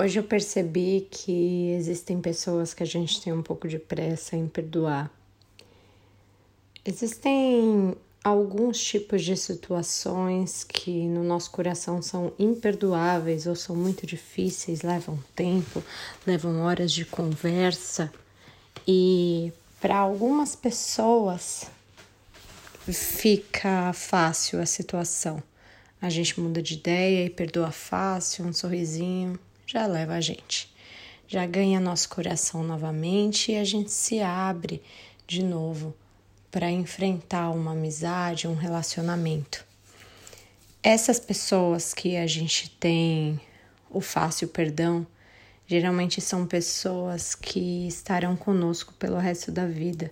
[0.00, 4.46] Hoje eu percebi que existem pessoas que a gente tem um pouco de pressa em
[4.46, 5.10] perdoar.
[6.84, 14.82] Existem alguns tipos de situações que no nosso coração são imperdoáveis ou são muito difíceis,
[14.82, 15.82] levam tempo,
[16.24, 18.12] levam horas de conversa
[18.86, 21.68] e para algumas pessoas
[22.86, 25.42] fica fácil a situação.
[26.00, 29.36] A gente muda de ideia e perdoa fácil, um sorrisinho
[29.68, 30.74] já leva a gente.
[31.26, 34.82] Já ganha nosso coração novamente e a gente se abre
[35.26, 35.94] de novo
[36.50, 39.62] para enfrentar uma amizade, um relacionamento.
[40.82, 43.38] Essas pessoas que a gente tem
[43.90, 45.06] o fácil perdão,
[45.66, 50.10] geralmente são pessoas que estarão conosco pelo resto da vida,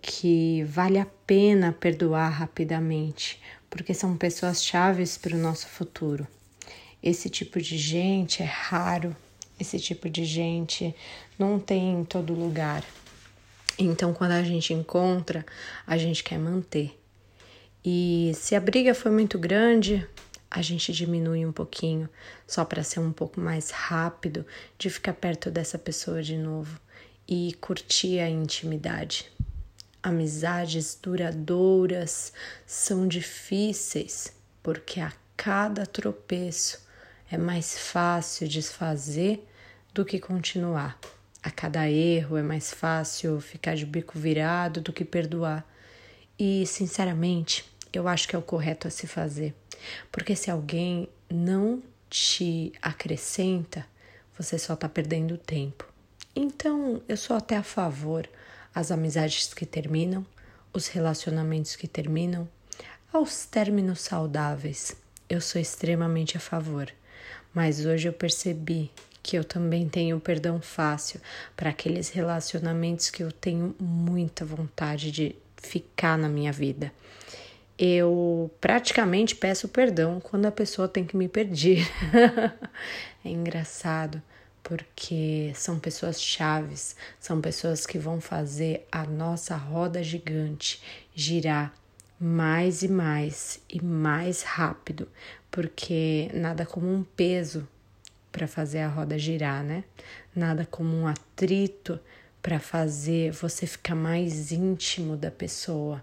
[0.00, 6.26] que vale a pena perdoar rapidamente, porque são pessoas chaves para o nosso futuro.
[7.02, 9.16] Esse tipo de gente é raro,
[9.58, 10.94] esse tipo de gente
[11.38, 12.84] não tem em todo lugar.
[13.78, 15.44] Então, quando a gente encontra,
[15.86, 16.98] a gente quer manter.
[17.82, 20.06] E se a briga foi muito grande,
[20.50, 22.08] a gente diminui um pouquinho,
[22.46, 24.44] só para ser um pouco mais rápido
[24.76, 26.78] de ficar perto dessa pessoa de novo
[27.26, 29.30] e curtir a intimidade.
[30.02, 32.32] Amizades duradouras
[32.66, 36.89] são difíceis porque a cada tropeço
[37.30, 39.46] é mais fácil desfazer
[39.94, 40.98] do que continuar.
[41.40, 45.64] A cada erro é mais fácil ficar de bico virado do que perdoar.
[46.36, 49.54] E, sinceramente, eu acho que é o correto a se fazer.
[50.10, 53.86] Porque se alguém não te acrescenta,
[54.36, 55.86] você só está perdendo tempo.
[56.34, 58.28] Então, eu sou até a favor
[58.74, 60.26] as amizades que terminam,
[60.72, 62.48] os relacionamentos que terminam,
[63.12, 64.96] aos términos saudáveis.
[65.28, 66.92] Eu sou extremamente a favor
[67.54, 68.90] mas hoje eu percebi
[69.22, 71.20] que eu também tenho perdão fácil
[71.56, 76.92] para aqueles relacionamentos que eu tenho muita vontade de ficar na minha vida.
[77.78, 81.86] Eu praticamente peço perdão quando a pessoa tem que me pedir.
[83.24, 84.22] é engraçado
[84.62, 90.82] porque são pessoas chaves, são pessoas que vão fazer a nossa roda gigante
[91.14, 91.72] girar
[92.20, 95.08] mais e mais e mais rápido,
[95.50, 97.68] porque nada como um peso
[98.30, 99.84] para fazer a roda girar, né?
[100.34, 101.98] Nada como um atrito
[102.42, 106.02] para fazer você ficar mais íntimo da pessoa.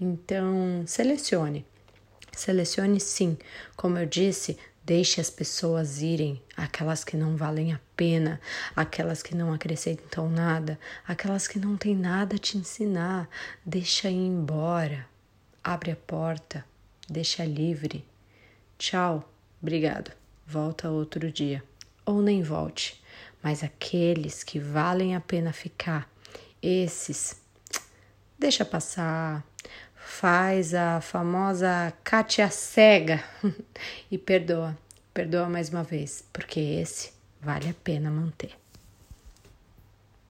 [0.00, 1.64] Então, selecione.
[2.32, 3.36] Selecione sim.
[3.76, 8.40] Como eu disse, deixe as pessoas irem, aquelas que não valem a pena,
[8.74, 13.28] aquelas que não acrescentam nada, aquelas que não têm nada a te ensinar.
[13.64, 15.06] Deixa ir embora.
[15.62, 16.64] Abre a porta,
[17.08, 18.09] deixa livre.
[18.80, 19.30] Tchau,
[19.60, 20.10] obrigado.
[20.46, 21.62] Volta outro dia.
[22.06, 22.98] Ou nem volte.
[23.42, 26.10] Mas aqueles que valem a pena ficar,
[26.62, 27.38] esses,
[28.38, 29.44] deixa passar.
[29.94, 33.22] Faz a famosa Kátia cega
[34.10, 34.76] e perdoa.
[35.12, 38.59] Perdoa mais uma vez, porque esse vale a pena manter.